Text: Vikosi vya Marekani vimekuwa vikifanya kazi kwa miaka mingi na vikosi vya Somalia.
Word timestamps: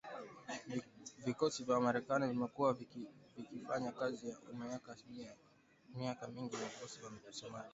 Vikosi 1.25 1.63
vya 1.63 1.79
Marekani 1.79 2.27
vimekuwa 2.27 2.77
vikifanya 3.37 3.91
kazi 3.91 4.31
kwa 4.31 4.53
miaka 5.95 6.27
mingi 6.27 6.55
na 6.55 6.65
vikosi 6.65 6.99
vya 6.99 7.33
Somalia. 7.33 7.69